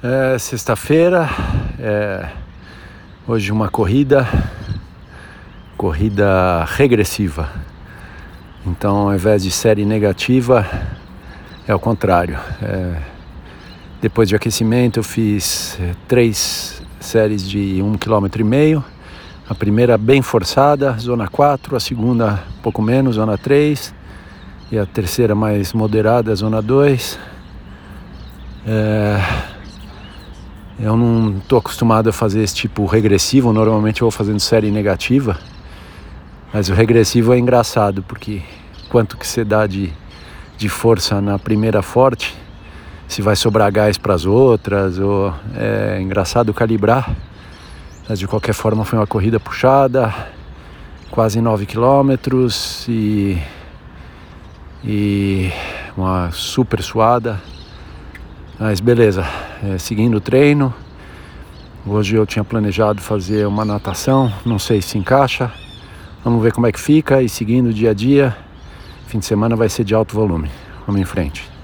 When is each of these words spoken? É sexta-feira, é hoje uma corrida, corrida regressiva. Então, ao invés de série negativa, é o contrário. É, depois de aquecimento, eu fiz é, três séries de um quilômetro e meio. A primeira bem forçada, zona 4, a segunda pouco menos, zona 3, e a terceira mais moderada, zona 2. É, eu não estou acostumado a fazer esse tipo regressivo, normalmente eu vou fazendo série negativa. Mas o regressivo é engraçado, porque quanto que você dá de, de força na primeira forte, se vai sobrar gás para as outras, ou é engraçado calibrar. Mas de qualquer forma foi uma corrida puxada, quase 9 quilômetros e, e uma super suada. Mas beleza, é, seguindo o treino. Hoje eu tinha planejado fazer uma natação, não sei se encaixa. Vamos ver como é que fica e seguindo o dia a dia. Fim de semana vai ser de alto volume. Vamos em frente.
É 0.00 0.38
sexta-feira, 0.38 1.28
é 1.76 2.28
hoje 3.26 3.50
uma 3.50 3.68
corrida, 3.68 4.28
corrida 5.76 6.64
regressiva. 6.66 7.48
Então, 8.64 9.08
ao 9.08 9.14
invés 9.16 9.42
de 9.42 9.50
série 9.50 9.84
negativa, 9.84 10.64
é 11.66 11.74
o 11.74 11.80
contrário. 11.80 12.38
É, 12.62 13.02
depois 14.00 14.28
de 14.28 14.36
aquecimento, 14.36 15.00
eu 15.00 15.02
fiz 15.02 15.76
é, 15.80 15.96
três 16.06 16.80
séries 17.00 17.42
de 17.42 17.82
um 17.82 17.94
quilômetro 17.94 18.40
e 18.40 18.44
meio. 18.44 18.84
A 19.50 19.54
primeira 19.54 19.98
bem 19.98 20.22
forçada, 20.22 20.92
zona 20.92 21.26
4, 21.26 21.74
a 21.74 21.80
segunda 21.80 22.38
pouco 22.62 22.80
menos, 22.80 23.16
zona 23.16 23.36
3, 23.36 23.92
e 24.70 24.78
a 24.78 24.86
terceira 24.86 25.34
mais 25.34 25.72
moderada, 25.72 26.32
zona 26.36 26.62
2. 26.62 27.18
É, 28.64 29.47
eu 30.80 30.96
não 30.96 31.38
estou 31.38 31.58
acostumado 31.58 32.08
a 32.08 32.12
fazer 32.12 32.42
esse 32.42 32.54
tipo 32.54 32.86
regressivo, 32.86 33.52
normalmente 33.52 34.02
eu 34.02 34.06
vou 34.06 34.12
fazendo 34.12 34.38
série 34.38 34.70
negativa. 34.70 35.36
Mas 36.52 36.68
o 36.68 36.74
regressivo 36.74 37.34
é 37.34 37.38
engraçado, 37.38 38.02
porque 38.02 38.42
quanto 38.88 39.16
que 39.16 39.26
você 39.26 39.44
dá 39.44 39.66
de, 39.66 39.92
de 40.56 40.68
força 40.68 41.20
na 41.20 41.38
primeira 41.38 41.82
forte, 41.82 42.34
se 43.08 43.20
vai 43.20 43.34
sobrar 43.34 43.72
gás 43.72 43.98
para 43.98 44.14
as 44.14 44.24
outras, 44.24 44.98
ou 44.98 45.34
é 45.56 46.00
engraçado 46.00 46.54
calibrar. 46.54 47.10
Mas 48.08 48.18
de 48.18 48.28
qualquer 48.28 48.54
forma 48.54 48.84
foi 48.84 48.98
uma 48.98 49.06
corrida 49.06 49.40
puxada, 49.40 50.14
quase 51.10 51.40
9 51.40 51.66
quilômetros 51.66 52.86
e, 52.88 53.36
e 54.84 55.50
uma 55.96 56.30
super 56.30 56.82
suada. 56.82 57.40
Mas 58.60 58.80
beleza, 58.80 59.24
é, 59.62 59.78
seguindo 59.78 60.16
o 60.16 60.20
treino. 60.20 60.74
Hoje 61.86 62.16
eu 62.16 62.26
tinha 62.26 62.42
planejado 62.42 63.00
fazer 63.00 63.46
uma 63.46 63.64
natação, 63.64 64.32
não 64.44 64.58
sei 64.58 64.82
se 64.82 64.98
encaixa. 64.98 65.52
Vamos 66.24 66.42
ver 66.42 66.52
como 66.52 66.66
é 66.66 66.72
que 66.72 66.80
fica 66.80 67.22
e 67.22 67.28
seguindo 67.28 67.68
o 67.68 67.72
dia 67.72 67.90
a 67.90 67.94
dia. 67.94 68.36
Fim 69.06 69.20
de 69.20 69.26
semana 69.26 69.54
vai 69.54 69.68
ser 69.68 69.84
de 69.84 69.94
alto 69.94 70.12
volume. 70.12 70.50
Vamos 70.84 71.00
em 71.00 71.04
frente. 71.04 71.57